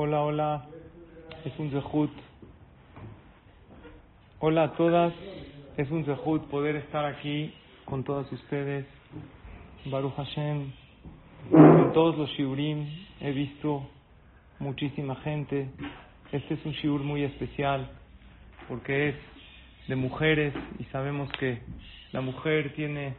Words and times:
Hola, 0.00 0.20
hola. 0.20 0.64
Es 1.44 1.58
un 1.58 1.72
zehut. 1.72 2.12
Hola 4.38 4.62
a 4.62 4.72
todas. 4.76 5.12
Es 5.76 5.90
un 5.90 6.04
zehut 6.04 6.46
poder 6.50 6.76
estar 6.76 7.04
aquí 7.04 7.52
con 7.84 8.04
todas 8.04 8.30
ustedes. 8.30 8.86
Baruch 9.86 10.14
Hashem. 10.14 10.70
En 11.50 11.92
todos 11.94 12.16
los 12.16 12.30
shiurim 12.30 12.86
he 13.20 13.32
visto 13.32 13.88
muchísima 14.60 15.16
gente. 15.16 15.68
Este 16.30 16.54
es 16.54 16.64
un 16.64 16.74
shiur 16.74 17.00
muy 17.00 17.24
especial 17.24 17.90
porque 18.68 19.08
es 19.08 19.16
de 19.88 19.96
mujeres 19.96 20.54
y 20.78 20.84
sabemos 20.92 21.28
que 21.40 21.58
la 22.12 22.20
mujer 22.20 22.72
tiene 22.74 23.16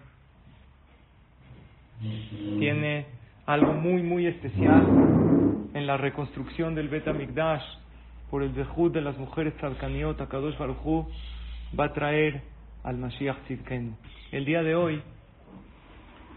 tiene 2.57 3.05
algo 3.45 3.73
muy 3.73 4.01
muy 4.01 4.27
especial 4.27 5.48
la 5.89 5.97
reconstrucción 5.97 6.75
del 6.75 6.87
Bet 6.87 7.07
Mikdash 7.07 7.63
por 8.29 8.43
el 8.43 8.53
dejud 8.53 8.91
de 8.91 9.01
las 9.01 9.17
mujeres 9.17 9.57
Tzadkaniot, 9.57 10.17
Kadosh 10.29 10.55
Baruj 10.55 11.07
va 11.77 11.85
a 11.85 11.93
traer 11.93 12.43
al 12.83 12.95
Mashiach 12.97 13.39
Tzidkenu. 13.45 13.97
El 14.31 14.45
día 14.45 14.61
de 14.61 14.75
hoy 14.75 15.01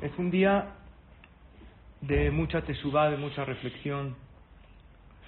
es 0.00 0.10
un 0.16 0.30
día 0.30 0.68
de 2.00 2.30
mucha 2.30 2.62
teshuvah, 2.62 3.10
de 3.10 3.18
mucha 3.18 3.44
reflexión. 3.44 4.16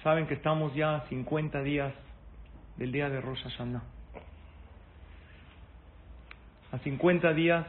Saben 0.01 0.25
que 0.25 0.33
estamos 0.33 0.73
ya 0.73 1.05
50 1.09 1.61
días 1.61 1.93
del 2.77 2.91
día 2.91 3.09
de 3.09 3.21
Rosh 3.21 3.43
Hashanah. 3.43 3.83
A 6.71 6.79
50 6.79 7.31
días 7.33 7.67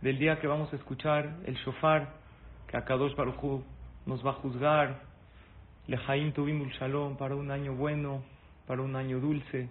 del 0.00 0.18
día 0.18 0.40
que 0.40 0.48
vamos 0.48 0.72
a 0.72 0.76
escuchar 0.76 1.36
el 1.46 1.54
shofar 1.58 2.08
que 2.66 2.76
Akadosh 2.76 3.14
Baruj 3.14 3.62
nos 4.04 4.26
va 4.26 4.30
a 4.30 4.34
juzgar, 4.42 5.09
Lejaim 5.90 6.30
Tuvimul 6.32 6.70
Shalom, 6.78 7.16
para 7.16 7.34
un 7.34 7.50
año 7.50 7.74
bueno, 7.74 8.22
para 8.64 8.80
un 8.80 8.94
año 8.94 9.18
dulce. 9.18 9.68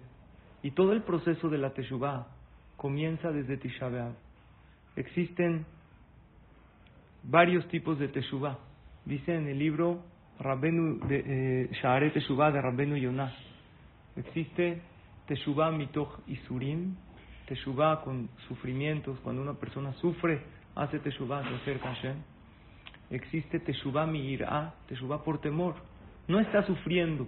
Y 0.62 0.72
todo 0.72 0.92
el 0.92 1.02
proceso 1.02 1.48
de 1.48 1.56
la 1.56 1.70
Teshuvah 1.72 2.26
comienza 2.76 3.32
desde 3.32 3.56
Tisha. 3.56 3.88
Existen 4.96 5.64
varios 7.22 7.66
tipos 7.68 7.98
de 7.98 8.08
Teshuvah. 8.08 8.58
Dice 9.06 9.34
en 9.34 9.48
el 9.48 9.58
libro 9.58 10.02
Rabbenu 10.38 11.06
de, 11.08 11.22
eh, 11.24 11.70
Sha'are 11.80 12.10
Teshuvah 12.10 12.50
de 12.50 12.60
Rabbenu 12.60 12.96
Yonah. 12.98 13.32
Existe 14.16 14.82
Teshuvah 15.26 15.70
mitoch 15.70 16.18
Isurim, 16.26 16.96
Teshuvah 17.46 18.02
con 18.04 18.28
sufrimientos, 18.46 19.18
cuando 19.20 19.40
una 19.40 19.54
persona 19.54 19.94
sufre, 19.94 20.42
hace 20.74 20.98
Teshuvah, 20.98 21.48
se 21.48 21.54
acerca 21.54 21.88
a 21.88 21.94
Hashem. 21.94 22.16
Existe 23.08 23.58
Teshuvah 23.60 24.04
mi'irah, 24.04 24.74
Teshuvah 24.86 25.24
por 25.24 25.40
temor. 25.40 25.76
No 26.28 26.38
está 26.40 26.64
sufriendo, 26.64 27.26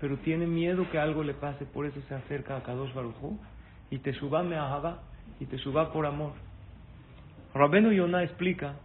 pero 0.00 0.16
tiene 0.18 0.46
miedo 0.46 0.90
que 0.90 0.98
algo 0.98 1.22
le 1.22 1.34
pase, 1.34 1.64
por 1.64 1.86
eso 1.86 2.00
se 2.08 2.14
acerca 2.14 2.56
a 2.56 2.62
Kadosh 2.62 2.92
Baruj 2.92 3.38
y 3.90 3.98
Teshuvah 3.98 4.42
me'ahava, 4.42 5.02
y 5.38 5.46
Teshuvah 5.46 5.92
por 5.92 6.06
amor. 6.06 6.32
Rabenu 7.54 7.92
Yonah 7.92 8.24
explica 8.24 8.76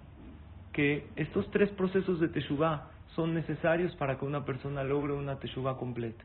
que 0.73 1.07
estos 1.15 1.49
tres 1.51 1.69
procesos 1.71 2.19
de 2.19 2.27
Teshuvah 2.27 2.91
son 3.15 3.33
necesarios 3.33 3.95
para 3.95 4.19
que 4.19 4.25
una 4.25 4.45
persona 4.45 4.83
logre 4.83 5.13
una 5.13 5.39
Teshuvah 5.39 5.77
completa. 5.77 6.23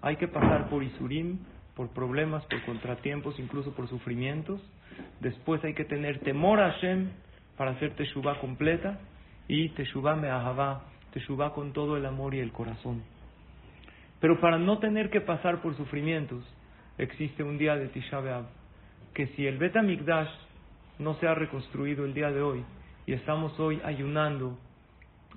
Hay 0.00 0.16
que 0.16 0.26
pasar 0.26 0.68
por 0.68 0.82
Isurim, 0.82 1.38
por 1.76 1.90
problemas, 1.90 2.44
por 2.46 2.62
contratiempos, 2.64 3.38
incluso 3.38 3.72
por 3.72 3.88
sufrimientos. 3.88 4.60
Después 5.20 5.62
hay 5.64 5.74
que 5.74 5.84
tener 5.84 6.18
temor 6.20 6.60
a 6.60 6.72
Hashem 6.72 7.10
para 7.56 7.72
hacer 7.72 7.94
Teshuvah 7.94 8.40
completa 8.40 8.98
y 9.48 9.68
Teshuvah 9.70 10.16
me'ahava, 10.16 10.82
Teshuvah 11.12 11.52
con 11.52 11.72
todo 11.72 11.96
el 11.96 12.06
amor 12.06 12.34
y 12.34 12.40
el 12.40 12.52
corazón. 12.52 13.02
Pero 14.20 14.40
para 14.40 14.58
no 14.58 14.78
tener 14.78 15.10
que 15.10 15.20
pasar 15.20 15.62
por 15.62 15.76
sufrimientos, 15.76 16.44
existe 16.98 17.42
un 17.42 17.58
día 17.58 17.76
de 17.76 17.88
Tisha 17.88 18.20
B'Av, 18.20 18.44
que 19.14 19.26
si 19.28 19.46
el 19.46 19.58
Bet 19.58 19.76
Mikdash 19.82 20.30
no 20.98 21.14
se 21.14 21.26
ha 21.26 21.34
reconstruido 21.34 22.04
el 22.04 22.14
día 22.14 22.30
de 22.30 22.40
hoy 22.40 22.64
y 23.06 23.12
estamos 23.12 23.58
hoy 23.58 23.80
ayunando 23.84 24.58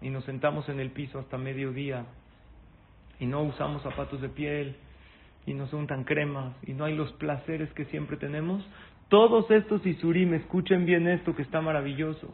y 0.02 0.10
nos 0.10 0.24
sentamos 0.26 0.70
en 0.70 0.80
el 0.80 0.92
piso 0.92 1.20
hasta 1.20 1.38
mediodía 1.38 2.06
y 3.20 3.26
no 3.26 3.42
usamos 3.42 3.82
zapatos 3.82 4.22
de 4.22 4.30
piel 4.30 4.76
y 5.46 5.54
no 5.54 5.68
son 5.68 5.88
tan 5.88 6.04
cremas 6.04 6.54
y 6.64 6.74
no 6.74 6.86
hay 6.86 6.96
los 6.96 7.12
placeres 7.14 7.72
que 7.74 7.86
siempre 7.86 8.18
tenemos, 8.18 8.64
todos 9.10 9.50
estos 9.52 9.86
Isurim, 9.86 10.34
escuchen 10.34 10.86
bien 10.86 11.08
esto 11.08 11.36
que 11.36 11.42
está 11.42 11.62
maravilloso 11.62 12.34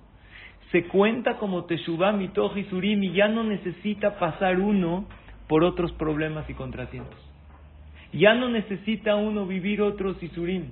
se 0.71 0.85
cuenta 0.85 1.37
como 1.37 1.65
Teshuvah 1.65 2.13
Mitoch 2.13 2.55
y 2.55 2.63
Surim 2.65 3.03
y 3.03 3.13
ya 3.13 3.27
no 3.27 3.43
necesita 3.43 4.17
pasar 4.17 4.59
uno 4.59 5.05
por 5.47 5.63
otros 5.63 5.91
problemas 5.93 6.49
y 6.49 6.53
contratiempos. 6.53 7.19
Ya 8.13 8.35
no 8.35 8.49
necesita 8.49 9.15
uno 9.15 9.45
vivir 9.45 9.81
otros 9.81 10.21
Isurim, 10.21 10.71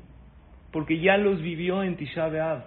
porque 0.71 0.99
ya 0.99 1.17
los 1.17 1.41
vivió 1.41 1.83
en 1.83 1.95
Tisha 1.95 2.27
B'Av. 2.27 2.63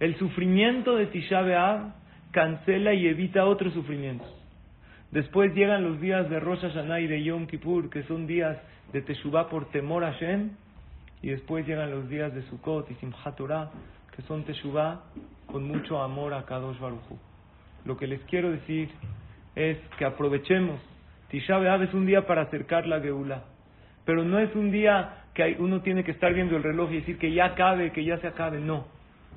El 0.00 0.16
sufrimiento 0.18 0.96
de 0.96 1.06
Tisha 1.06 1.42
B'Av 1.42 1.94
cancela 2.30 2.94
y 2.94 3.06
evita 3.06 3.46
otros 3.46 3.72
sufrimientos. 3.72 4.28
Después 5.12 5.54
llegan 5.54 5.84
los 5.84 6.00
días 6.00 6.28
de 6.28 6.40
Rosh 6.40 6.60
Hashanah 6.60 7.00
y 7.00 7.06
de 7.06 7.22
Yom 7.22 7.46
Kippur, 7.46 7.88
que 7.88 8.02
son 8.04 8.26
días 8.26 8.58
de 8.92 9.00
Teshuvah 9.00 9.48
por 9.48 9.70
temor 9.70 10.02
a 10.04 10.12
Hashem, 10.12 10.50
y 11.22 11.28
después 11.28 11.66
llegan 11.66 11.90
los 11.90 12.08
días 12.08 12.34
de 12.34 12.42
Sukkot 12.42 12.90
y 12.90 12.94
Simchat 12.96 13.36
Torah, 13.36 13.70
que 14.14 14.22
son 14.22 14.44
Teshuvah 14.44 15.02
con 15.54 15.68
mucho 15.68 16.02
amor 16.02 16.34
a 16.34 16.46
Kadosh 16.46 16.80
Baruchu. 16.80 17.16
Lo 17.84 17.96
que 17.96 18.08
les 18.08 18.20
quiero 18.22 18.50
decir 18.50 18.90
es 19.54 19.78
que 19.96 20.04
aprovechemos. 20.04 20.80
Tisha 21.28 21.58
B'Av 21.58 21.84
es 21.84 21.94
un 21.94 22.06
día 22.06 22.26
para 22.26 22.42
acercar 22.42 22.88
la 22.88 23.00
Geula, 23.00 23.44
pero 24.04 24.24
no 24.24 24.40
es 24.40 24.52
un 24.56 24.72
día 24.72 25.26
que 25.32 25.54
uno 25.60 25.80
tiene 25.82 26.02
que 26.02 26.10
estar 26.10 26.34
viendo 26.34 26.56
el 26.56 26.64
reloj 26.64 26.90
y 26.90 26.96
decir 26.96 27.18
que 27.18 27.32
ya 27.32 27.44
acabe, 27.44 27.92
que 27.92 28.04
ya 28.04 28.18
se 28.18 28.26
acabe. 28.26 28.58
No, 28.58 28.88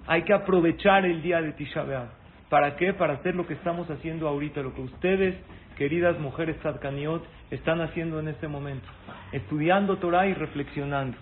hay 0.08 0.24
que 0.24 0.34
aprovechar 0.34 1.06
el 1.06 1.22
día 1.22 1.40
de 1.40 1.52
Tisha 1.52 1.84
B'Av. 1.84 2.08
¿Para 2.50 2.78
qué? 2.78 2.96
Para 2.96 3.14
hacer 3.14 3.36
lo 3.36 3.46
que 3.46 3.54
estamos 3.54 3.88
haciendo 3.92 4.28
ahorita, 4.28 4.64
lo 4.64 4.74
que 4.74 4.82
ustedes, 4.82 5.36
queridas 5.78 6.20
mujeres 6.20 6.58
Tzadkaniot, 6.62 7.24
están 7.52 7.80
haciendo 7.80 8.20
en 8.20 8.30
este 8.30 8.48
momento, 8.48 8.88
estudiando 9.34 9.98
Torah 9.98 10.26
y 10.26 10.34
reflexionando. 10.34 11.16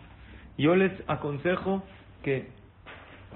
Yo 0.57 0.73
les 0.73 0.93
aconsejo 1.09 1.83
que 2.23 2.47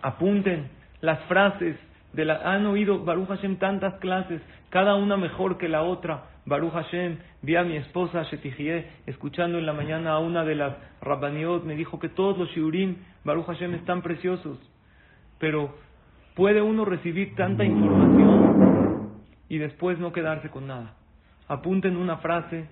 apunten 0.01 0.78
las 1.01 1.19
frases, 1.25 1.77
de 2.13 2.25
la, 2.25 2.53
han 2.53 2.65
oído 2.65 3.03
Baruch 3.03 3.27
Hashem 3.27 3.57
tantas 3.57 3.95
clases, 3.95 4.41
cada 4.69 4.95
una 4.95 5.17
mejor 5.17 5.57
que 5.57 5.69
la 5.69 5.83
otra. 5.83 6.25
Baruch 6.45 6.73
Hashem, 6.73 7.17
vi 7.43 7.55
a 7.55 7.63
mi 7.63 7.75
esposa 7.75 8.23
Shetijie 8.23 8.87
escuchando 9.05 9.59
en 9.59 9.65
la 9.65 9.73
mañana 9.73 10.13
a 10.13 10.19
una 10.19 10.43
de 10.43 10.55
las 10.55 10.75
Rabbaniot, 11.01 11.63
me 11.63 11.75
dijo 11.75 11.99
que 11.99 12.09
todos 12.09 12.37
los 12.37 12.49
Shiurim, 12.49 12.97
Baruch 13.23 13.45
Hashem, 13.45 13.75
están 13.75 14.01
preciosos. 14.01 14.57
Pero 15.37 15.75
puede 16.35 16.61
uno 16.61 16.85
recibir 16.85 17.35
tanta 17.35 17.63
información 17.63 19.11
y 19.47 19.57
después 19.57 19.99
no 19.99 20.11
quedarse 20.11 20.49
con 20.49 20.67
nada. 20.67 20.95
Apunten 21.47 21.97
una 21.97 22.17
frase, 22.17 22.67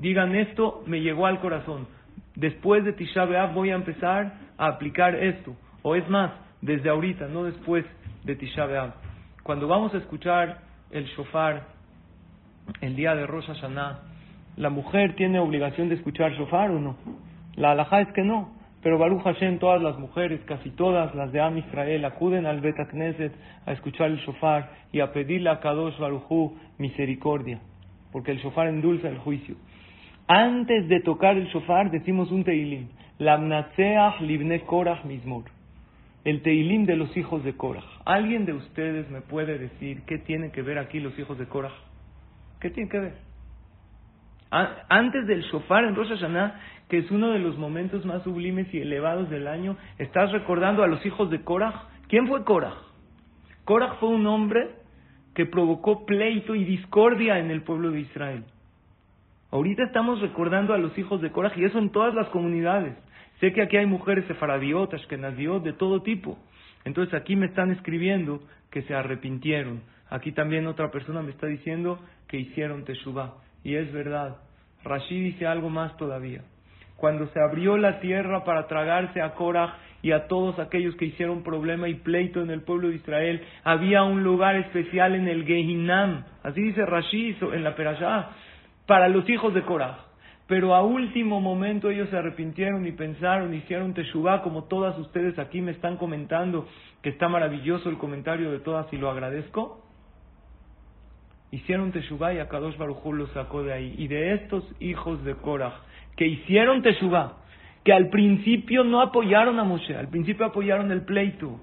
digan 0.00 0.34
esto, 0.34 0.82
me 0.86 1.00
llegó 1.00 1.26
al 1.26 1.40
corazón. 1.40 1.86
Después 2.34 2.84
de 2.84 2.92
Tisha 2.92 3.24
voy 3.24 3.70
a 3.70 3.74
empezar 3.74 4.34
a 4.58 4.66
aplicar 4.66 5.14
esto. 5.14 5.56
O 5.82 5.94
es 5.94 6.08
más, 6.08 6.32
desde 6.60 6.90
ahorita, 6.90 7.28
no 7.28 7.44
después 7.44 7.84
de 8.24 8.36
Tisha 8.36 8.66
B'Av. 8.66 8.94
Cuando 9.42 9.68
vamos 9.68 9.94
a 9.94 9.98
escuchar 9.98 10.60
el 10.90 11.04
shofar 11.06 11.64
el 12.80 12.96
día 12.96 13.14
de 13.14 13.26
Rosh 13.26 13.46
Hashanah, 13.46 14.00
¿la 14.56 14.70
mujer 14.70 15.14
tiene 15.14 15.38
obligación 15.38 15.88
de 15.88 15.94
escuchar 15.96 16.32
shofar 16.32 16.70
o 16.70 16.80
no? 16.80 16.96
La 17.54 17.72
halajá 17.72 18.00
es 18.00 18.12
que 18.12 18.22
no. 18.22 18.54
Pero 18.82 18.98
Baruch 18.98 19.22
Hashem, 19.22 19.58
todas 19.58 19.82
las 19.82 19.98
mujeres, 19.98 20.40
casi 20.44 20.70
todas 20.70 21.12
las 21.14 21.32
de 21.32 21.40
Am 21.40 21.58
Israel, 21.58 22.04
acuden 22.04 22.46
al 22.46 22.60
Bet 22.60 22.76
Knesset 22.90 23.32
a 23.64 23.72
escuchar 23.72 24.10
el 24.10 24.18
shofar 24.18 24.70
y 24.92 25.00
a 25.00 25.12
pedirle 25.12 25.50
a 25.50 25.58
Kadosh 25.58 25.98
Baruchu 25.98 26.56
misericordia, 26.78 27.58
porque 28.12 28.30
el 28.30 28.38
shofar 28.38 28.68
endulza 28.68 29.08
el 29.08 29.18
juicio. 29.18 29.56
Antes 30.28 30.88
de 30.88 31.00
tocar 31.00 31.36
el 31.36 31.48
shofar 31.48 31.90
decimos 31.90 32.30
un 32.30 32.44
teilim, 32.44 32.88
Lamnatseach 33.18 34.20
libne 34.20 34.60
korach 34.60 35.04
mismor 35.04 35.55
el 36.26 36.42
Teilim 36.42 36.86
de 36.86 36.96
los 36.96 37.16
hijos 37.16 37.44
de 37.44 37.56
Korah. 37.56 37.84
¿Alguien 38.04 38.46
de 38.46 38.52
ustedes 38.52 39.08
me 39.12 39.20
puede 39.20 39.58
decir 39.58 40.02
qué 40.06 40.18
tienen 40.18 40.50
que 40.50 40.60
ver 40.60 40.76
aquí 40.76 40.98
los 40.98 41.16
hijos 41.20 41.38
de 41.38 41.46
Korah? 41.46 41.70
¿Qué 42.60 42.68
tienen 42.70 42.90
que 42.90 42.98
ver? 42.98 43.14
Antes 44.50 45.24
del 45.28 45.42
shofar 45.42 45.84
en 45.84 45.94
Rosh 45.94 46.08
Hashanah, 46.08 46.60
que 46.88 46.98
es 46.98 47.08
uno 47.12 47.30
de 47.30 47.38
los 47.38 47.56
momentos 47.56 48.04
más 48.04 48.24
sublimes 48.24 48.66
y 48.74 48.80
elevados 48.80 49.30
del 49.30 49.46
año, 49.46 49.76
estás 49.98 50.32
recordando 50.32 50.82
a 50.82 50.88
los 50.88 51.06
hijos 51.06 51.30
de 51.30 51.44
Korah. 51.44 51.84
¿Quién 52.08 52.26
fue 52.26 52.42
Korah? 52.42 52.74
Korah 53.64 53.94
fue 54.00 54.08
un 54.08 54.26
hombre 54.26 54.70
que 55.32 55.46
provocó 55.46 56.06
pleito 56.06 56.56
y 56.56 56.64
discordia 56.64 57.38
en 57.38 57.52
el 57.52 57.62
pueblo 57.62 57.92
de 57.92 58.00
Israel. 58.00 58.42
Ahorita 59.52 59.84
estamos 59.84 60.20
recordando 60.20 60.74
a 60.74 60.78
los 60.78 60.98
hijos 60.98 61.20
de 61.20 61.30
Korah 61.30 61.52
y 61.54 61.62
eso 61.62 61.78
en 61.78 61.90
todas 61.90 62.16
las 62.16 62.26
comunidades. 62.30 62.96
Sé 63.40 63.52
que 63.52 63.62
aquí 63.62 63.76
hay 63.76 63.86
mujeres 63.86 64.24
sefaradiotas, 64.26 65.04
que 65.06 65.16
nació 65.16 65.60
de 65.60 65.72
todo 65.72 66.02
tipo. 66.02 66.38
Entonces 66.84 67.14
aquí 67.14 67.36
me 67.36 67.46
están 67.46 67.70
escribiendo 67.70 68.40
que 68.70 68.82
se 68.82 68.94
arrepintieron. 68.94 69.82
Aquí 70.08 70.32
también 70.32 70.66
otra 70.66 70.90
persona 70.90 71.20
me 71.20 71.30
está 71.30 71.46
diciendo 71.46 71.98
que 72.28 72.38
hicieron 72.38 72.84
Teshuvah. 72.84 73.34
Y 73.64 73.74
es 73.74 73.92
verdad. 73.92 74.36
Rashid 74.84 75.24
dice 75.24 75.46
algo 75.46 75.68
más 75.68 75.96
todavía. 75.96 76.42
Cuando 76.96 77.26
se 77.28 77.40
abrió 77.40 77.76
la 77.76 78.00
tierra 78.00 78.44
para 78.44 78.66
tragarse 78.68 79.20
a 79.20 79.34
Korah 79.34 79.76
y 80.00 80.12
a 80.12 80.28
todos 80.28 80.58
aquellos 80.58 80.94
que 80.96 81.06
hicieron 81.06 81.42
problema 81.42 81.88
y 81.88 81.94
pleito 81.94 82.40
en 82.40 82.50
el 82.50 82.62
pueblo 82.62 82.88
de 82.88 82.96
Israel, 82.96 83.42
había 83.64 84.04
un 84.04 84.22
lugar 84.22 84.56
especial 84.56 85.14
en 85.14 85.28
el 85.28 85.44
Gehinam. 85.44 86.24
Así 86.42 86.62
dice 86.62 86.86
Rashid 86.86 87.42
en 87.52 87.64
la 87.64 87.74
Perashá. 87.74 88.30
Para 88.86 89.08
los 89.08 89.28
hijos 89.28 89.52
de 89.52 89.62
Korah. 89.62 90.05
Pero 90.46 90.74
a 90.74 90.82
último 90.82 91.40
momento 91.40 91.90
ellos 91.90 92.08
se 92.08 92.16
arrepintieron 92.16 92.86
y 92.86 92.92
pensaron, 92.92 93.52
hicieron 93.52 93.94
Teshuvah, 93.94 94.42
como 94.42 94.64
todas 94.64 94.96
ustedes 94.98 95.38
aquí 95.40 95.60
me 95.60 95.72
están 95.72 95.96
comentando, 95.96 96.68
que 97.02 97.08
está 97.08 97.28
maravilloso 97.28 97.88
el 97.88 97.98
comentario 97.98 98.52
de 98.52 98.60
todas 98.60 98.92
y 98.92 98.96
lo 98.96 99.10
agradezco. 99.10 99.82
Hicieron 101.50 101.90
Teshuvah 101.90 102.34
y 102.34 102.38
Akadosh 102.38 102.76
Baruj 102.76 103.04
los 103.12 103.30
sacó 103.32 103.64
de 103.64 103.72
ahí. 103.72 103.94
Y 103.98 104.06
de 104.06 104.34
estos 104.34 104.64
hijos 104.78 105.24
de 105.24 105.34
Korah, 105.34 105.80
que 106.16 106.26
hicieron 106.26 106.82
Teshuvah, 106.82 107.38
que 107.82 107.92
al 107.92 108.08
principio 108.08 108.84
no 108.84 109.00
apoyaron 109.00 109.58
a 109.58 109.64
Moshe, 109.64 109.96
al 109.96 110.08
principio 110.08 110.46
apoyaron 110.46 110.92
el 110.92 111.02
pleito. 111.02 111.60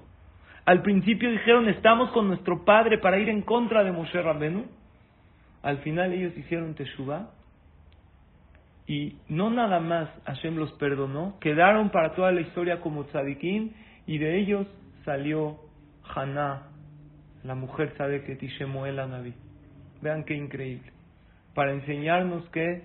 Al 0.66 0.82
principio 0.82 1.30
dijeron, 1.30 1.68
estamos 1.68 2.10
con 2.10 2.28
nuestro 2.28 2.64
padre 2.64 2.98
para 2.98 3.18
ir 3.18 3.28
en 3.30 3.42
contra 3.42 3.82
de 3.82 3.92
Moshe 3.92 4.20
Rabbenu. 4.20 4.64
Al 5.62 5.78
final 5.78 6.12
ellos 6.12 6.36
hicieron 6.36 6.74
Teshuvah 6.74 7.30
y 8.86 9.16
no 9.28 9.50
nada 9.50 9.80
más 9.80 10.08
Hashem 10.26 10.56
los 10.56 10.72
perdonó, 10.72 11.38
quedaron 11.40 11.90
para 11.90 12.14
toda 12.14 12.32
la 12.32 12.42
historia 12.42 12.80
como 12.80 13.04
tzadikim 13.04 13.70
y 14.06 14.18
de 14.18 14.38
ellos 14.38 14.66
salió 15.04 15.58
Haná, 16.14 16.68
la 17.44 17.54
mujer 17.54 17.94
tzadeket 17.94 18.42
y 18.42 18.48
Shemuel 18.48 18.96
Naví. 18.96 19.34
Vean 20.02 20.24
qué 20.24 20.34
increíble. 20.34 20.92
Para 21.54 21.72
enseñarnos 21.72 22.46
que 22.50 22.82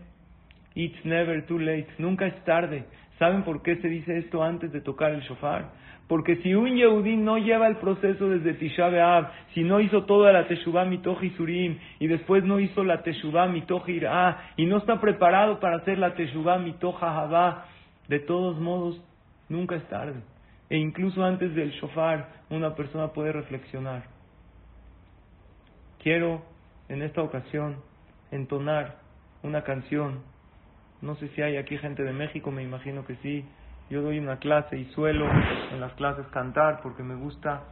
it's 0.75 1.03
never 1.05 1.45
too 1.45 1.59
late, 1.59 1.87
nunca 1.97 2.27
es 2.27 2.43
tarde. 2.45 2.85
¿Saben 3.17 3.43
por 3.43 3.61
qué 3.61 3.75
se 3.77 3.89
dice 3.89 4.17
esto 4.19 4.41
antes 4.41 4.71
de 4.71 4.79
tocar 4.79 5.11
el 5.11 5.21
shofar? 5.21 5.71
Porque 6.09 6.37
si 6.37 6.55
un 6.55 6.75
Yehudí 6.75 7.15
no 7.17 7.37
lleva 7.37 7.67
el 7.67 7.77
proceso 7.77 8.29
desde 8.29 8.55
Tisha 8.55 9.31
si 9.53 9.63
no 9.63 9.79
hizo 9.79 10.05
toda 10.05 10.33
la 10.33 10.47
Teshuvah 10.47 10.85
Mitoch 10.85 11.21
Surim, 11.37 11.77
y 11.99 12.07
después 12.07 12.43
no 12.43 12.59
hizo 12.59 12.83
la 12.83 13.03
Teshuvah 13.03 13.45
Mitoch 13.45 13.87
Irá, 13.87 14.53
y 14.57 14.65
no 14.65 14.77
está 14.77 14.99
preparado 14.99 15.59
para 15.59 15.77
hacer 15.77 15.99
la 15.99 16.15
Teshuvah 16.15 16.57
Mitoch 16.57 17.03
Ahavá, 17.03 17.67
de 18.07 18.19
todos 18.21 18.59
modos, 18.59 18.99
nunca 19.49 19.75
es 19.75 19.87
tarde. 19.87 20.19
E 20.67 20.77
incluso 20.79 21.23
antes 21.23 21.53
del 21.53 21.69
shofar, 21.73 22.27
una 22.49 22.73
persona 22.73 23.09
puede 23.09 23.31
reflexionar. 23.31 24.05
Quiero, 26.01 26.41
en 26.87 27.03
esta 27.03 27.21
ocasión, 27.21 27.75
entonar 28.31 28.95
una 29.43 29.63
canción. 29.63 30.23
No 31.03 31.13
sé 31.17 31.27
si 31.35 31.43
hay 31.43 31.57
aquí 31.57 31.77
gente 31.77 32.03
de 32.03 32.13
México, 32.13 32.49
me 32.49 32.63
imagino 32.63 33.05
que 33.05 33.13
sí 33.17 33.45
yo 33.89 34.01
doy 34.01 34.19
una 34.19 34.37
clase 34.37 34.77
y 34.77 34.85
suelo 34.93 35.25
en 35.71 35.81
las 35.81 35.93
clases 35.93 36.25
cantar 36.27 36.81
porque 36.81 37.03
me 37.03 37.15
gusta 37.15 37.63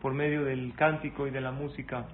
por 0.00 0.14
medio 0.14 0.44
del 0.44 0.74
cántico 0.74 1.26
y 1.26 1.30
de 1.30 1.40
la 1.40 1.50
música. 1.50 2.06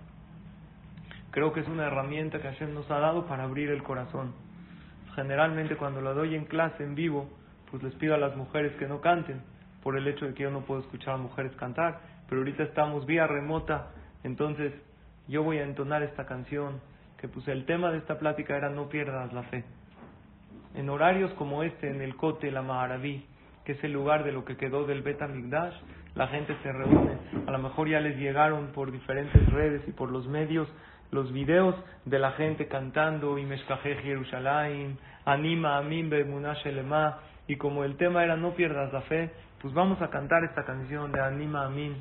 Creo 1.30 1.52
que 1.52 1.60
es 1.60 1.68
una 1.68 1.86
herramienta 1.86 2.40
que 2.40 2.48
Hashem 2.48 2.74
nos 2.74 2.90
ha 2.90 2.98
dado 2.98 3.26
para 3.26 3.44
abrir 3.44 3.70
el 3.70 3.82
corazón. 3.82 4.34
Generalmente 5.14 5.76
cuando 5.76 6.00
la 6.00 6.12
doy 6.12 6.34
en 6.34 6.44
clase 6.46 6.82
en 6.82 6.94
vivo, 6.94 7.28
pues 7.70 7.82
les 7.82 7.94
pido 7.94 8.14
a 8.14 8.18
las 8.18 8.36
mujeres 8.36 8.72
que 8.76 8.86
no 8.86 9.00
canten, 9.00 9.42
por 9.82 9.96
el 9.96 10.08
hecho 10.08 10.26
de 10.26 10.34
que 10.34 10.44
yo 10.44 10.50
no 10.50 10.62
puedo 10.62 10.80
escuchar 10.80 11.14
a 11.14 11.18
mujeres 11.18 11.52
cantar, 11.56 12.00
pero 12.28 12.40
ahorita 12.40 12.62
estamos 12.64 13.06
vía 13.06 13.26
remota, 13.26 13.90
entonces 14.24 14.72
yo 15.28 15.42
voy 15.42 15.58
a 15.58 15.64
entonar 15.64 16.02
esta 16.02 16.26
canción, 16.26 16.80
que 17.18 17.28
pues 17.28 17.46
el 17.48 17.66
tema 17.66 17.90
de 17.90 17.98
esta 17.98 18.18
plática 18.18 18.56
era 18.56 18.70
no 18.70 18.88
pierdas 18.88 19.32
la 19.32 19.42
fe. 19.44 19.64
En 20.74 20.88
horarios 20.88 21.32
como 21.34 21.62
este, 21.62 21.90
en 21.90 22.00
el 22.00 22.16
Cote, 22.16 22.50
la 22.50 22.62
Maharaví, 22.62 23.24
que 23.64 23.72
es 23.72 23.84
el 23.84 23.92
lugar 23.92 24.24
de 24.24 24.32
lo 24.32 24.44
que 24.44 24.56
quedó 24.56 24.84
del 24.84 25.02
Bet 25.02 25.20
Migdash, 25.28 25.74
la 26.14 26.28
gente 26.28 26.56
se 26.62 26.72
reúne. 26.72 27.18
A 27.46 27.50
lo 27.50 27.58
mejor 27.58 27.88
ya 27.88 28.00
les 28.00 28.16
llegaron 28.16 28.68
por 28.68 28.92
diferentes 28.92 29.44
redes 29.52 29.82
y 29.86 29.92
por 29.92 30.10
los 30.10 30.26
medios 30.28 30.68
los 31.10 31.32
videos 31.32 31.76
de 32.04 32.18
la 32.18 32.32
gente 32.32 32.66
cantando 32.66 33.38
Imeshkajej 33.38 34.02
Jerusalén, 34.02 34.98
Anima 35.24 35.78
Amin 35.78 36.12
Elema, 36.12 37.18
y 37.46 37.56
como 37.56 37.84
el 37.84 37.96
tema 37.96 38.24
era 38.24 38.36
No 38.36 38.54
pierdas 38.54 38.92
la 38.92 39.02
fe, 39.02 39.30
pues 39.60 39.72
vamos 39.72 40.02
a 40.02 40.10
cantar 40.10 40.42
esta 40.44 40.64
canción 40.64 41.12
de 41.12 41.20
Anima 41.20 41.66
Amin 41.66 41.94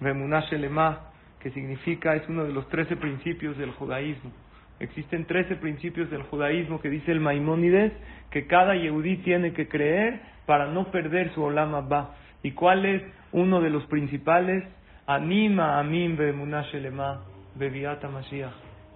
Bemunash 0.00 0.52
Elema, 0.52 1.10
que 1.40 1.50
significa, 1.50 2.14
es 2.14 2.28
uno 2.28 2.44
de 2.44 2.52
los 2.52 2.68
trece 2.68 2.96
principios 2.96 3.56
del 3.56 3.72
judaísmo. 3.72 4.30
Existen 4.80 5.24
trece 5.26 5.56
principios 5.56 6.10
del 6.10 6.22
judaísmo 6.22 6.80
que 6.80 6.88
dice 6.88 7.10
el 7.10 7.20
Maimónides 7.20 7.92
que 8.30 8.46
cada 8.46 8.74
yehudí 8.74 9.18
tiene 9.18 9.52
que 9.52 9.68
creer 9.68 10.20
para 10.46 10.66
no 10.66 10.90
perder 10.90 11.32
su 11.34 11.42
olama 11.42 11.80
ba. 11.80 12.14
¿Y 12.42 12.52
cuál 12.52 12.86
es 12.86 13.02
uno 13.32 13.60
de 13.60 13.70
los 13.70 13.84
principales? 13.86 14.64
Anima 15.06 15.78
amin 15.78 16.16
bemunashelema 16.16 17.22
beviata 17.56 18.08
mashiach. 18.08 18.52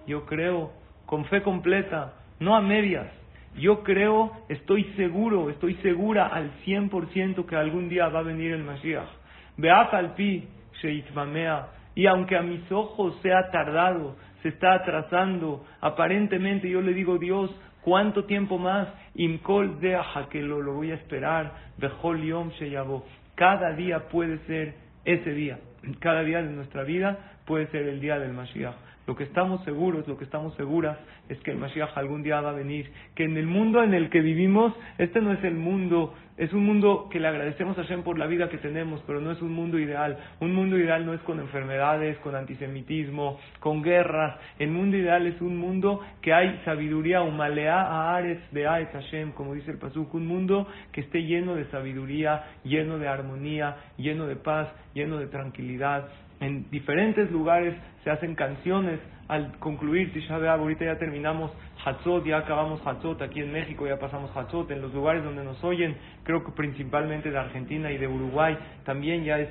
Yo 0.07 0.25
creo 0.25 0.71
con 1.05 1.25
fe 1.25 1.41
completa, 1.41 2.13
no 2.39 2.55
a 2.55 2.61
medias. 2.61 3.07
Yo 3.55 3.83
creo, 3.83 4.31
estoy 4.49 4.83
seguro, 4.95 5.49
estoy 5.49 5.75
segura 5.75 6.27
al 6.27 6.51
100% 6.65 7.45
que 7.45 7.55
algún 7.55 7.87
día 7.87 8.07
va 8.07 8.19
a 8.19 8.23
venir 8.23 8.51
el 8.51 8.63
Mashiach. 8.63 9.09
Beat 9.57 9.93
al 9.93 10.15
pi 10.15 10.47
sheitmamea. 10.81 11.67
Y 11.95 12.07
aunque 12.07 12.35
a 12.35 12.41
mis 12.41 12.71
ojos 12.71 13.15
sea 13.21 13.51
tardado, 13.51 14.15
se 14.43 14.49
está 14.49 14.73
atrasando, 14.73 15.65
aparentemente 15.79 16.69
yo 16.69 16.81
le 16.81 16.93
digo, 16.93 17.17
Dios, 17.17 17.49
¿cuánto 17.81 18.25
tiempo 18.25 18.57
más? 18.57 18.89
Imkol 19.15 19.79
deja 19.79 20.27
que 20.29 20.41
lo, 20.41 20.61
voy 20.73 20.91
a 20.91 20.95
esperar, 20.95 21.53
Bejol 21.77 22.21
yom 22.21 22.49
sheyabo. 22.51 23.05
Cada 23.35 23.71
día 23.71 24.09
puede 24.09 24.37
ser 24.45 24.75
ese 25.05 25.33
día, 25.33 25.59
cada 25.99 26.23
día 26.23 26.41
de 26.41 26.51
nuestra 26.51 26.83
vida 26.83 27.17
puede 27.45 27.67
ser 27.67 27.87
el 27.87 27.99
día 27.99 28.19
del 28.19 28.33
Mashiach. 28.33 28.75
Lo 29.05 29.15
que 29.15 29.25
estamos 29.25 29.63
seguros, 29.65 30.07
lo 30.07 30.17
que 30.17 30.23
estamos 30.23 30.55
seguras 30.55 30.97
es 31.27 31.37
que 31.39 31.51
el 31.51 31.57
Mashiach 31.57 31.97
algún 31.97 32.23
día 32.23 32.39
va 32.39 32.51
a 32.51 32.53
venir, 32.53 32.91
que 33.15 33.25
en 33.25 33.35
el 33.37 33.47
mundo 33.47 33.83
en 33.83 33.93
el 33.93 34.09
que 34.09 34.21
vivimos, 34.21 34.73
este 34.97 35.21
no 35.21 35.33
es 35.33 35.43
el 35.43 35.55
mundo, 35.55 36.13
es 36.35 36.51
un 36.51 36.65
mundo 36.65 37.09
que 37.11 37.19
le 37.19 37.27
agradecemos 37.27 37.77
a 37.77 37.83
Hashem 37.83 38.01
por 38.01 38.17
la 38.17 38.25
vida 38.25 38.49
que 38.49 38.57
tenemos, 38.57 39.03
pero 39.05 39.21
no 39.21 39.31
es 39.31 39.41
un 39.41 39.53
mundo 39.53 39.77
ideal. 39.77 40.17
Un 40.39 40.55
mundo 40.55 40.79
ideal 40.79 41.05
no 41.05 41.13
es 41.13 41.21
con 41.21 41.39
enfermedades, 41.39 42.17
con 42.19 42.35
antisemitismo, 42.35 43.39
con 43.59 43.83
guerras. 43.83 44.39
El 44.57 44.71
mundo 44.71 44.97
ideal 44.97 45.27
es 45.27 45.39
un 45.41 45.57
mundo 45.57 45.99
que 46.21 46.33
hay 46.33 46.59
sabiduría, 46.65 47.21
humalea 47.21 47.79
a 47.81 48.15
Ares 48.15 48.39
de 48.51 48.65
Aes 48.65 48.89
Hashem, 48.89 49.33
como 49.33 49.53
dice 49.53 49.71
el 49.71 49.77
Pasuk, 49.77 50.11
un 50.15 50.25
mundo 50.25 50.67
que 50.91 51.01
esté 51.01 51.23
lleno 51.23 51.53
de 51.53 51.65
sabiduría, 51.65 52.45
lleno 52.63 52.97
de 52.97 53.07
armonía, 53.07 53.77
lleno 53.97 54.25
de 54.25 54.35
paz, 54.35 54.69
lleno 54.95 55.17
de 55.17 55.27
tranquilidad. 55.27 56.09
En 56.43 56.69
diferentes 56.69 57.31
lugares 57.31 57.73
se 58.03 58.09
hacen 58.09 58.35
canciones 58.35 58.99
al 59.29 59.57
concluir 59.59 60.11
Tisha 60.11 60.37
B'Av. 60.37 60.59
Ahorita 60.59 60.83
ya 60.83 60.97
terminamos 60.97 61.51
Hatzot, 61.85 62.25
ya 62.25 62.39
acabamos 62.39 62.85
Hatzot 62.85 63.21
aquí 63.21 63.39
en 63.39 63.53
México, 63.53 63.87
ya 63.87 63.97
pasamos 63.97 64.29
Hatzot. 64.35 64.69
En 64.71 64.81
los 64.81 64.93
lugares 64.93 65.23
donde 65.23 65.41
nos 65.45 65.63
oyen, 65.63 65.95
creo 66.23 66.43
que 66.43 66.51
principalmente 66.51 67.31
de 67.31 67.37
Argentina 67.37 67.93
y 67.93 67.97
de 67.97 68.09
Uruguay, 68.09 68.57
también 68.83 69.23
ya 69.23 69.39
es 69.39 69.47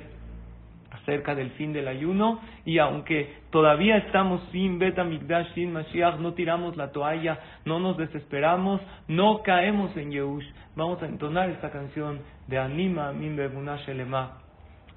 acerca 0.91 1.33
del 1.33 1.49
fin 1.51 1.73
del 1.73 1.87
ayuno 1.87 2.39
y 2.63 2.77
aunque 2.77 3.37
todavía 3.49 3.97
estamos 3.97 4.47
sin 4.51 4.77
Beta 4.77 5.03
Mikdash, 5.03 5.51
sin 5.55 5.73
Mashiach, 5.73 6.19
no 6.19 6.35
tiramos 6.35 6.77
la 6.77 6.91
toalla, 6.91 7.39
no 7.65 7.79
nos 7.79 7.97
desesperamos, 7.97 8.79
no 9.07 9.41
caemos 9.41 9.97
en 9.97 10.11
Yehush. 10.11 10.45
Vamos 10.75 11.01
a 11.01 11.07
entonar 11.07 11.49
esta 11.49 11.71
canción 11.71 12.19
de 12.47 12.59
Anima 12.59 13.11
Min 13.13 13.35
Bebunash 13.35 13.89
Elema 13.89 14.42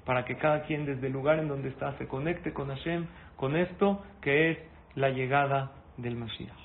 para 0.07 0.23
que 0.23 0.37
cada 0.37 0.63
quien 0.63 0.85
desde 0.85 1.07
el 1.07 1.13
lugar 1.13 1.37
en 1.37 1.49
donde 1.49 1.67
está 1.67 1.91
se 1.97 2.07
conecte 2.07 2.53
con 2.53 2.69
Hashem, 2.69 3.07
con 3.35 3.57
esto 3.57 4.01
que 4.21 4.51
es 4.51 4.57
la 4.95 5.09
llegada 5.09 5.73
del 5.97 6.15
Mashiach. 6.15 6.55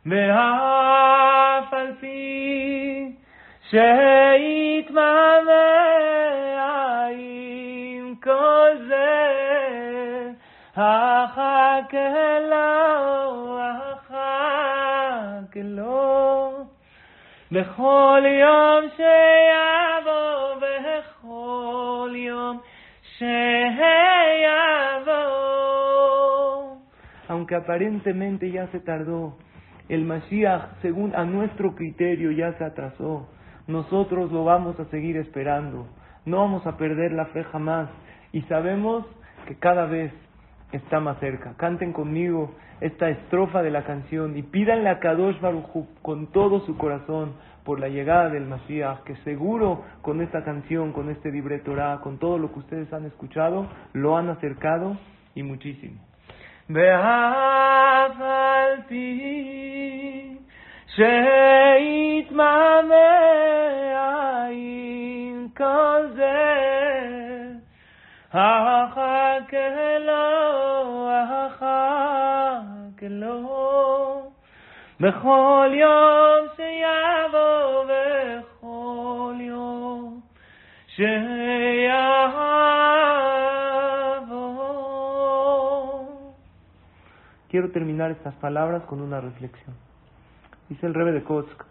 ואף 0.05 1.73
על 1.73 1.91
פי 1.99 3.11
שיתמלא 3.69 5.01
עם 7.17 8.15
כל 8.23 8.69
זה, 8.87 10.31
אחכה 10.73 12.39
לו, 12.49 13.59
אחכה 13.61 15.59
לו, 15.63 16.51
בכל 17.51 18.21
יום 18.25 18.85
שיבוא, 18.95 19.90
Aunque 27.27 27.55
aparentemente 27.55 28.51
ya 28.51 28.67
se 28.67 28.79
tardó, 28.79 29.37
el 29.89 30.05
Mashiach, 30.05 30.81
según 30.81 31.15
a 31.15 31.25
nuestro 31.25 31.75
criterio, 31.75 32.31
ya 32.31 32.53
se 32.57 32.63
atrasó. 32.63 33.27
Nosotros 33.67 34.31
lo 34.31 34.43
vamos 34.43 34.79
a 34.79 34.85
seguir 34.85 35.17
esperando. 35.17 35.87
No 36.25 36.37
vamos 36.37 36.65
a 36.65 36.77
perder 36.77 37.11
la 37.11 37.25
fe 37.27 37.43
jamás. 37.43 37.89
Y 38.31 38.41
sabemos 38.43 39.05
que 39.47 39.55
cada 39.55 39.85
vez 39.85 40.11
está 40.71 40.99
más 40.99 41.19
cerca. 41.19 41.53
Canten 41.57 41.93
conmigo 41.93 42.55
esta 42.79 43.09
estrofa 43.09 43.61
de 43.61 43.71
la 43.71 43.83
canción 43.83 44.37
y 44.37 44.43
pídanle 44.43 44.89
a 44.89 44.99
Kadosh 44.99 45.39
Baruj 45.39 45.85
con 46.01 46.27
todo 46.27 46.61
su 46.65 46.77
corazón 46.77 47.33
por 47.63 47.79
la 47.79 47.89
llegada 47.89 48.29
del 48.29 48.45
Mashiach, 48.45 49.03
que 49.03 49.15
seguro 49.17 49.83
con 50.01 50.21
esta 50.21 50.43
canción, 50.43 50.93
con 50.93 51.09
este 51.09 51.31
libre 51.31 51.59
Torah, 51.59 51.99
con 52.01 52.17
todo 52.17 52.37
lo 52.37 52.51
que 52.51 52.59
ustedes 52.59 52.91
han 52.91 53.05
escuchado, 53.05 53.67
lo 53.93 54.17
han 54.17 54.29
acercado 54.29 54.97
y 55.35 55.43
muchísimo. 55.43 56.01
בכל 75.00 75.70
יום 75.74 76.46
שיבוא, 76.56 77.84
בכל 77.84 79.34
יום 79.40 80.20
שיבוא. 80.86 81.16
Quiero 87.48 87.70
terminar 87.70 88.10
estas 88.10 88.34
palabras 88.34 88.82
con 88.84 89.00
una 89.00 89.20
reflexión. 89.20 89.74
Dice 90.68 90.86
el 90.86 90.94
Rebe 90.94 91.12
de 91.12 91.22
Kotsk. 91.22 91.62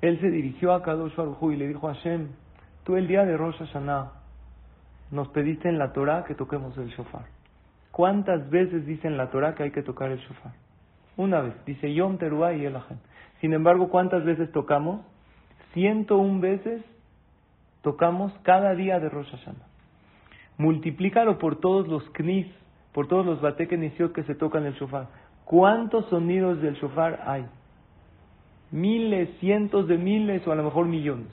Él 0.00 0.20
se 0.20 0.30
dirigió 0.30 0.72
a 0.72 0.82
Kadosh 0.82 1.14
Baruj 1.16 1.52
y 1.52 1.56
le 1.56 1.68
dijo 1.68 1.88
a 1.88 1.94
Hashem, 1.94 2.28
tú 2.84 2.96
el 2.96 3.06
día 3.06 3.24
de 3.24 3.36
Rosh 3.36 3.58
Hashanah 3.58 4.12
nos 5.10 5.28
pediste 5.28 5.68
en 5.68 5.78
la 5.78 5.92
Torah 5.92 6.24
que 6.24 6.34
toquemos 6.34 6.76
el 6.78 6.88
shofar. 6.88 7.31
¿Cuántas 7.93 8.49
veces 8.49 8.87
dice 8.87 9.07
en 9.07 9.17
la 9.17 9.29
Torah 9.29 9.53
que 9.53 9.61
hay 9.61 9.71
que 9.71 9.83
tocar 9.83 10.09
el 10.09 10.17
shofar? 10.17 10.53
Una 11.15 11.41
vez, 11.41 11.53
dice 11.63 11.93
Yom 11.93 12.17
Teruah 12.17 12.53
y 12.53 12.65
Elahem. 12.65 12.97
Sin 13.39 13.53
embargo, 13.53 13.89
¿cuántas 13.89 14.25
veces 14.25 14.51
tocamos? 14.51 15.01
101 15.75 16.39
veces 16.39 16.83
tocamos 17.83 18.33
cada 18.41 18.73
día 18.73 18.99
de 18.99 19.09
Rosh 19.09 19.29
Hashanah. 19.29 19.67
Multiplícalo 20.57 21.37
por 21.37 21.57
todos 21.59 21.87
los 21.87 22.03
knis, 22.13 22.47
por 22.93 23.07
todos 23.07 23.27
los 23.27 23.41
batekenisiot 23.41 24.11
que 24.11 24.23
se 24.23 24.33
tocan 24.33 24.65
el 24.65 24.73
shofar. 24.73 25.09
¿Cuántos 25.45 26.07
sonidos 26.07 26.63
del 26.63 26.73
shofar 26.73 27.21
hay? 27.27 27.45
Miles, 28.71 29.29
cientos 29.39 29.87
de 29.87 29.99
miles 29.99 30.47
o 30.47 30.51
a 30.51 30.55
lo 30.55 30.63
mejor 30.63 30.87
millones. 30.87 31.27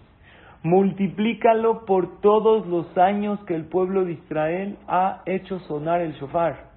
Multiplícalo 0.62 1.84
por 1.86 2.20
todos 2.20 2.66
los 2.66 2.96
años 2.98 3.38
que 3.44 3.54
el 3.54 3.64
pueblo 3.64 4.04
de 4.04 4.12
Israel 4.12 4.78
ha 4.86 5.22
hecho 5.26 5.58
sonar 5.60 6.00
el 6.00 6.12
shofar 6.14 6.70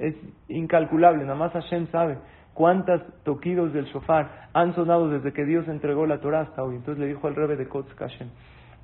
es 0.00 0.14
incalculable, 0.48 1.22
nada 1.24 1.36
más 1.36 1.52
Hashem 1.52 1.86
sabe 1.88 2.18
cuántas 2.54 3.02
toquidos 3.22 3.72
del 3.72 3.84
shofar 3.84 4.48
han 4.54 4.74
sonado 4.74 5.08
desde 5.10 5.32
que 5.32 5.44
Dios 5.44 5.68
entregó 5.68 6.06
la 6.06 6.20
Torah 6.20 6.40
hasta 6.40 6.64
hoy. 6.64 6.76
Entonces 6.76 6.98
le 6.98 7.06
dijo 7.06 7.28
al 7.28 7.36
rebe 7.36 7.56
de 7.56 7.68
Kotz 7.68 7.94
Hashem, 7.94 8.28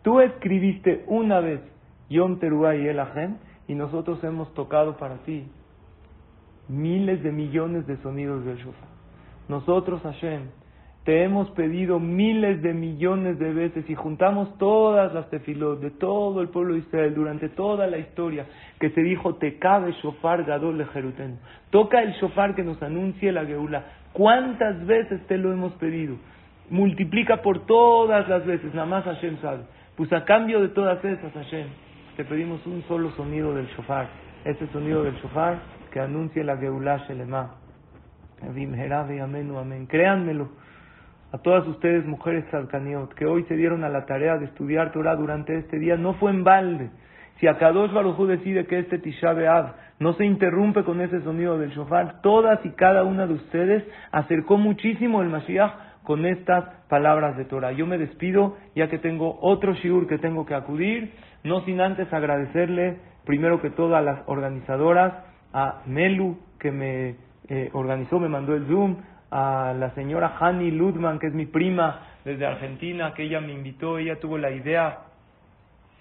tú 0.03 0.21
escribiste 0.21 1.05
una 1.09 1.41
vez 1.41 1.61
Yom 2.11 2.38
Teruah 2.38 2.76
y 2.76 2.87
El 2.87 3.00
y 3.67 3.75
nosotros 3.75 4.23
hemos 4.23 4.53
tocado 4.55 4.99
para 4.99 5.17
ti 5.25 5.50
miles 6.69 7.23
de 7.23 7.33
millones 7.33 7.87
de 7.87 7.97
sonidos 8.03 8.45
del 8.45 8.59
shofar. 8.59 8.88
Nosotros, 9.49 10.03
Hashem, 10.03 10.50
te 11.06 11.22
hemos 11.22 11.48
pedido 11.52 12.00
miles 12.00 12.60
de 12.62 12.75
millones 12.75 13.38
de 13.38 13.52
veces 13.52 13.88
y 13.88 13.94
juntamos 13.94 14.58
todas 14.58 15.14
las 15.14 15.30
tefilot 15.30 15.78
de 15.78 15.92
todo 15.92 16.40
el 16.40 16.48
pueblo 16.48 16.75
de 16.75 16.80
Israel 16.80 17.14
durante 17.14 17.48
toda 17.48 17.86
la 17.86 17.96
historia 17.98 18.46
que 18.80 18.90
se 18.90 19.02
dijo 19.02 19.36
te 19.36 19.56
cabe 19.60 19.92
shofar 20.02 20.42
gadol 20.42 20.84
Jeruten. 20.92 21.38
Toca 21.70 22.02
el 22.02 22.12
shofar 22.14 22.56
que 22.56 22.64
nos 22.64 22.82
anuncie 22.82 23.30
la 23.30 23.46
geula. 23.46 23.84
¿Cuántas 24.12 24.84
veces 24.84 25.25
te 25.28 25.38
lo 25.38 25.52
hemos 25.52 25.75
pedido? 25.75 26.16
Multiplica 26.70 27.40
por 27.40 27.66
todas 27.66 28.28
las 28.28 28.44
veces, 28.44 28.75
nada 28.75 28.88
más 28.88 29.04
Hashem 29.04 29.40
sabe. 29.40 29.62
Pues 29.96 30.12
a 30.12 30.25
cambio 30.25 30.60
de 30.60 30.70
todas 30.70 31.04
esas, 31.04 31.32
Hashem, 31.32 31.68
te 32.16 32.25
pedimos 32.25 32.66
un 32.66 32.82
solo 32.88 33.12
sonido 33.12 33.54
del 33.54 33.68
shofar. 33.68 34.08
Ese 34.44 34.66
sonido 34.72 35.04
del 35.04 35.14
shofar 35.18 35.60
que 35.92 36.00
anuncie 36.00 36.42
la 36.42 36.56
geula 36.56 36.96
Shelema. 37.06 37.54
Amén. 38.42 39.86
Créanmelo 39.86 40.65
a 41.37 41.43
todas 41.43 41.66
ustedes, 41.69 42.07
mujeres 42.07 42.47
salcaniot, 42.50 43.12
que 43.12 43.26
hoy 43.26 43.45
se 43.45 43.57
dieron 43.57 43.85
a 43.85 43.90
la 43.90 44.07
tarea 44.07 44.38
de 44.38 44.47
estudiar 44.47 44.90
Torah 44.93 45.16
durante 45.16 45.59
este 45.59 45.78
día, 45.78 45.99
no 45.99 46.14
fue 46.14 46.31
en 46.31 46.45
balde. 46.45 46.88
Si 47.38 47.47
Akadosh 47.47 47.93
Baruj 47.93 48.19
decide 48.26 48.64
que 48.64 48.78
este 48.78 48.99
Tisha 48.99 49.35
B'Av 49.35 49.75
no 49.99 50.14
se 50.14 50.25
interrumpe 50.25 50.83
con 50.83 51.02
ese 51.02 51.21
sonido 51.21 51.59
del 51.59 51.73
shofar, 51.73 52.23
todas 52.23 52.64
y 52.64 52.71
cada 52.71 53.05
una 53.05 53.26
de 53.26 53.35
ustedes 53.35 53.85
acercó 54.12 54.57
muchísimo 54.57 55.21
el 55.21 55.28
Mashiach 55.28 55.75
con 56.05 56.25
estas 56.25 56.64
palabras 56.88 57.37
de 57.37 57.45
Torah. 57.45 57.73
Yo 57.73 57.87
me 57.87 57.99
despido 57.99 58.57
ya 58.75 58.88
que 58.88 58.99
tengo 58.99 59.38
otro 59.43 59.75
shiur 59.75 60.07
que 60.07 60.16
tengo 60.16 60.47
que 60.47 60.55
acudir, 60.55 61.12
no 61.45 61.61
sin 61.66 61.83
antes 61.83 62.11
agradecerle 62.14 62.97
primero 63.26 63.61
que 63.61 63.69
todo 63.69 63.95
a 63.95 64.00
las 64.00 64.21
organizadoras, 64.26 65.12
a 65.52 65.83
Melu 65.85 66.38
que 66.59 66.71
me 66.71 67.16
eh, 67.49 67.69
organizó, 67.75 68.19
me 68.19 68.28
mandó 68.28 68.55
el 68.55 68.66
Zoom, 68.66 68.97
a 69.38 69.75
la 69.75 69.90
señora 69.90 70.38
Hani 70.40 70.71
Ludman, 70.71 71.19
que 71.19 71.26
es 71.26 71.35
mi 71.35 71.45
prima 71.45 72.00
desde 72.25 72.47
Argentina, 72.47 73.12
que 73.12 73.25
ella 73.25 73.38
me 73.38 73.52
invitó, 73.52 73.99
ella 73.99 74.19
tuvo 74.19 74.38
la 74.38 74.50
idea 74.50 75.00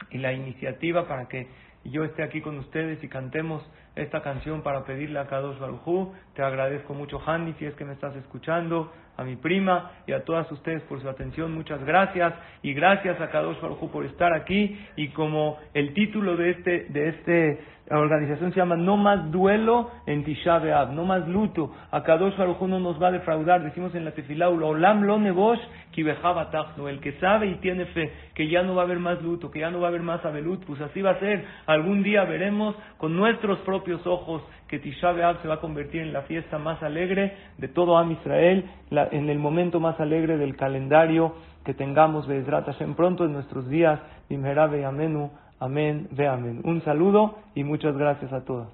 y 0.10 0.20
la 0.20 0.32
iniciativa 0.32 1.06
para 1.06 1.28
que 1.28 1.46
yo 1.92 2.04
esté 2.04 2.24
aquí 2.24 2.42
con 2.42 2.58
ustedes 2.58 3.04
y 3.04 3.08
cantemos 3.08 3.64
esta 3.96 4.22
canción 4.22 4.62
para 4.62 4.84
pedirle 4.86 5.20
a 5.20 5.28
Kadosh 5.28 5.60
Barujú. 5.60 6.14
Te 6.34 6.44
agradezco 6.44 6.94
mucho, 6.94 7.22
Hani, 7.26 7.54
si 7.54 7.66
es 7.66 7.74
que 7.76 7.86
me 7.86 7.94
estás 7.94 8.16
escuchando, 8.16 8.92
a 9.18 9.24
mi 9.24 9.38
prima 9.38 9.92
y 10.06 10.12
a 10.12 10.26
todas 10.26 10.52
ustedes 10.52 10.82
por 10.84 11.02
su 11.02 11.08
atención. 11.08 11.54
Muchas 11.54 11.84
gracias 11.86 12.34
y 12.62 12.74
gracias 12.74 13.20
a 13.22 13.30
Kadosh 13.30 13.62
Barujú 13.62 13.90
por 13.90 14.06
estar 14.06 14.34
aquí. 14.34 14.78
Y 14.96 15.10
como 15.10 15.58
el 15.74 15.94
título 15.94 16.36
de 16.36 16.52
este, 16.52 16.86
de 16.90 17.60
la 17.88 18.00
organización 18.00 18.52
se 18.52 18.58
llama 18.58 18.76
No 18.76 18.98
más 18.98 19.32
duelo 19.32 19.92
en 20.06 20.24
Tisha 20.24 20.60
B'Av, 20.60 20.92
no 20.92 21.06
más 21.06 21.28
luto. 21.28 21.72
A 21.92 22.04
Kadosh 22.04 22.36
Baruj 22.36 22.62
no 22.64 22.80
nos 22.80 23.02
va 23.02 23.08
a 23.08 23.12
defraudar. 23.12 23.64
Decimos 23.64 23.94
en 23.96 24.06
la 24.06 24.12
Tefilá, 24.12 24.50
Olam 24.50 25.04
lo 25.04 25.20
nebosh 25.20 25.60
el 26.02 27.00
que 27.00 27.14
sabe 27.20 27.48
y 27.48 27.56
tiene 27.56 27.86
fe 27.88 28.12
que 28.34 28.48
ya 28.48 28.64
no 28.64 28.76
va 28.76 28.84
a 28.84 28.86
haber 28.86 29.00
más 29.00 29.22
luto, 29.22 29.50
que 29.50 29.60
ya 29.60 29.72
no 29.72 29.80
va 29.80 29.88
a 29.88 29.90
haber 29.90 30.02
más 30.02 30.24
abelut, 30.26 30.66
pues 30.66 30.82
así 30.82 31.02
va 31.02 31.12
a 31.12 31.20
ser. 31.20 31.46
Algún 31.66 32.04
día 32.04 32.24
veremos 32.26 32.76
con 32.98 33.16
nuestros 33.16 33.60
propios 33.60 34.06
ojos 34.06 34.42
que 34.68 34.80
Tisha 34.80 35.12
B'Av 35.12 35.42
se 35.42 35.48
va 35.48 35.56
a 35.56 35.60
convertir 35.60 36.02
en 36.02 36.14
la 36.14 36.24
fiesta 36.24 36.58
más 36.58 36.82
alegre 36.84 37.36
de 37.58 37.68
todo 37.68 37.98
Am 37.98 38.12
Israel, 38.12 38.66
en 38.92 39.30
el 39.30 39.40
momento 39.40 39.80
más 39.80 40.00
alegre 40.00 40.38
del 40.38 40.56
calendario 40.56 41.36
que 41.64 41.74
tengamos 41.74 42.28
Bezrat 42.28 42.66
Hashem 42.66 42.96
pronto 42.96 43.26
en 43.26 43.34
nuestros 43.34 43.68
días. 43.70 44.00
Dimherabe 44.30 44.86
Amenu. 44.86 45.32
Amén, 45.60 46.10
amén. 46.18 46.62
Un 46.64 46.84
saludo 46.84 47.40
y 47.56 47.64
muchas 47.64 47.98
gracias 47.98 48.32
a 48.34 48.44
todas. 48.44 48.68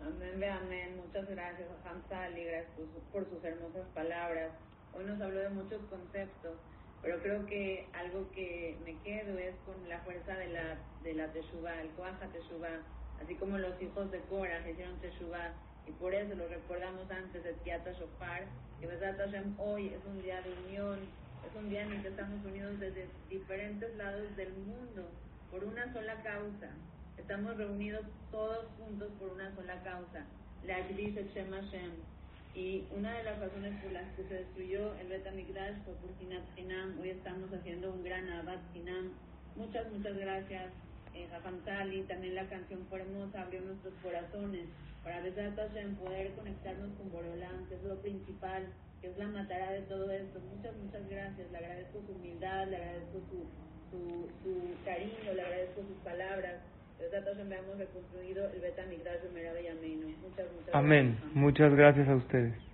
Amén, 0.00 0.38
ve 0.38 0.50
amén. 0.50 0.96
Muchas 0.96 1.28
gracias 1.30 1.68
a 1.84 1.90
Hamza 1.90 2.38
y 2.38 2.44
gracias 2.44 2.72
por, 3.12 3.24
sus 3.24 3.42
hermosas 3.44 3.86
palabras. 3.94 4.67
Hoy 4.98 5.04
nos 5.04 5.20
habló 5.20 5.38
de 5.38 5.50
muchos 5.50 5.80
conceptos, 5.90 6.58
pero 7.02 7.22
creo 7.22 7.46
que 7.46 7.86
algo 7.92 8.28
que 8.32 8.76
me 8.84 8.98
quedo 9.04 9.38
es 9.38 9.54
con 9.64 9.88
la 9.88 10.00
fuerza 10.00 10.34
de 10.34 10.48
la, 10.48 10.76
de 11.04 11.14
la 11.14 11.32
Teshuvah, 11.32 11.82
el 11.82 11.90
Kuaja 11.90 12.26
Teshuvah. 12.26 12.82
Así 13.22 13.36
como 13.36 13.58
los 13.58 13.80
hijos 13.80 14.10
de 14.10 14.18
Cora 14.22 14.68
hicieron 14.68 14.98
Teshuvah 14.98 15.52
y 15.86 15.92
por 15.92 16.12
eso 16.12 16.34
lo 16.34 16.48
recordamos 16.48 17.08
antes 17.12 17.44
de 17.44 17.52
Tiata 17.62 17.92
Shofar, 17.92 18.46
que 18.80 18.88
Besat 18.88 19.18
Hashem 19.18 19.54
hoy 19.58 19.86
es 19.86 20.04
un 20.04 20.20
día 20.20 20.42
de 20.42 20.52
unión, 20.66 20.98
es 21.48 21.56
un 21.56 21.70
día 21.70 21.84
en 21.84 21.92
el 21.92 22.02
que 22.02 22.08
estamos 22.08 22.44
unidos 22.44 22.80
desde 22.80 23.06
diferentes 23.30 23.96
lados 23.96 24.36
del 24.36 24.52
mundo 24.52 25.08
por 25.52 25.62
una 25.62 25.92
sola 25.92 26.20
causa. 26.24 26.70
Estamos 27.16 27.56
reunidos 27.56 28.04
todos 28.32 28.66
juntos 28.76 29.12
por 29.20 29.30
una 29.30 29.54
sola 29.54 29.80
causa, 29.84 30.26
la 30.66 30.80
dice 30.88 31.24
Shem. 31.32 32.17
Y 32.54 32.84
una 32.96 33.16
de 33.16 33.24
las 33.24 33.38
razones 33.38 33.80
por 33.82 33.92
las 33.92 34.04
que 34.14 34.24
se 34.24 34.34
destruyó 34.34 34.94
el 34.98 35.08
Bet 35.08 35.32
Mikdash 35.32 35.76
fue 35.84 35.94
por 35.94 36.10
Sinat 36.18 36.42
Hinam. 36.56 36.98
Hoy 37.00 37.10
estamos 37.10 37.52
haciendo 37.52 37.92
un 37.92 38.02
gran 38.02 38.28
Abad 38.28 38.58
Hinam. 38.74 39.12
Muchas, 39.56 39.90
muchas 39.92 40.16
gracias, 40.16 40.66
eh. 41.14 41.28
También 42.08 42.34
la 42.34 42.48
canción 42.48 42.86
fue 42.88 43.00
hermosa, 43.00 43.42
abrió 43.42 43.60
nuestros 43.60 43.94
corazones 44.02 44.66
para 45.04 45.24
en 45.26 45.96
poder 45.96 46.32
conectarnos 46.32 46.90
con 46.98 47.10
Borolán, 47.10 47.66
que 47.68 47.76
es 47.76 47.82
lo 47.82 47.96
principal, 48.00 48.66
que 49.00 49.08
es 49.08 49.18
la 49.18 49.26
matara 49.28 49.72
de 49.72 49.82
todo 49.82 50.10
esto. 50.10 50.40
Muchas, 50.54 50.76
muchas 50.76 51.08
gracias. 51.08 51.50
Le 51.50 51.58
agradezco 51.58 52.02
su 52.06 52.12
humildad, 52.12 52.68
le 52.68 52.76
agradezco 52.76 53.20
su, 53.30 53.46
su, 53.90 54.28
su 54.42 54.84
cariño, 54.84 55.32
le 55.34 55.42
agradezco 55.42 55.82
sus 55.82 55.96
palabras. 56.04 56.56
Hemos 57.00 58.54
el 58.54 58.60
Beta 58.60 58.82
Amén. 60.72 61.16
Muchas 61.34 61.74
gracias 61.74 62.08
a 62.08 62.16
ustedes. 62.16 62.67